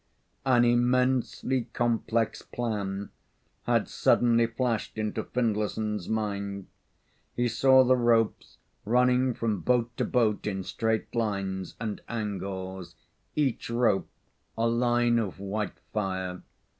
[0.47, 3.11] An immensely complex plan
[3.65, 6.65] had suddenly flashed into Findlayson's mind.
[7.35, 12.95] He saw the ropes running from boat to boat in straight lines and angles
[13.35, 14.09] each rope
[14.57, 16.41] a line of white fire.